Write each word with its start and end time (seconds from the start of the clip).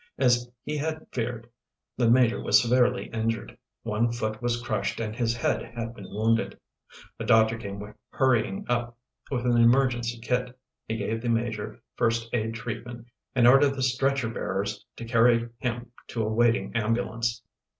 As 0.17 0.49
he 0.63 0.77
had 0.77 1.05
feared, 1.11 1.47
the 1.95 2.09
Major 2.09 2.41
was 2.41 2.59
severely 2.59 3.05
injured. 3.13 3.55
One 3.83 4.11
foot 4.11 4.41
was 4.41 4.59
crushed 4.59 4.99
and 4.99 5.15
his 5.15 5.35
head 5.37 5.61
had 5.61 5.93
been 5.93 6.09
wounded. 6.09 6.59
A 7.19 7.23
doctor 7.23 7.55
came 7.55 7.93
hurrying 8.09 8.65
up 8.67 8.97
with 9.29 9.45
an 9.45 9.57
emergency 9.57 10.17
kit. 10.19 10.57
He 10.87 10.97
gave 10.97 11.21
the 11.21 11.29
Major 11.29 11.83
first 11.97 12.33
aid 12.33 12.55
treatment 12.55 13.05
and 13.35 13.47
ordered 13.47 13.79
stretcher 13.83 14.27
bearers 14.31 14.83
to 14.95 15.05
carry 15.05 15.47
him 15.59 15.91
to 16.07 16.23
a 16.23 16.33
waiting 16.33 16.75
ambulance. 16.75 17.43